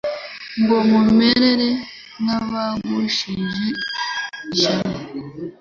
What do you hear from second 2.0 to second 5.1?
nk'abagushije ishyano.